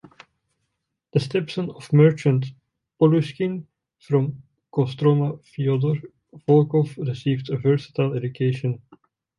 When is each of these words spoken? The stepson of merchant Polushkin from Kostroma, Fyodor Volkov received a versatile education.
The 1.13 1.19
stepson 1.19 1.69
of 1.69 1.93
merchant 1.93 2.47
Polushkin 2.99 3.65
from 3.99 4.41
Kostroma, 4.73 5.45
Fyodor 5.45 5.99
Volkov 6.47 6.97
received 7.07 7.51
a 7.51 7.57
versatile 7.59 8.15
education. 8.15 8.81